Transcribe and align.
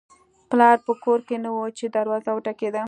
پلار 0.51 0.77
په 0.85 0.93
کور 1.03 1.19
کې 1.27 1.37
نه 1.43 1.49
و 1.55 1.59
چې 1.77 1.85
دروازه 1.95 2.29
وټکېده 2.33 2.79